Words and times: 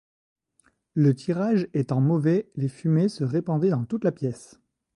Le 0.95 1.13
tirage 1.13 1.67
étant 1.75 2.01
mauvais, 2.01 2.49
les 2.55 2.69
fumées 2.69 3.07
se 3.07 3.23
répandaient 3.23 3.69
dans 3.69 3.85
toute 3.85 4.03
la 4.03 4.11
pièce. 4.11 4.59